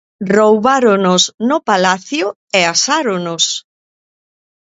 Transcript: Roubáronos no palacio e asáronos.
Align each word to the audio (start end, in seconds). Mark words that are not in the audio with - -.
Roubáronos 0.35 1.23
no 1.49 1.57
palacio 1.69 2.25
e 2.59 2.61
asáronos. 2.73 3.43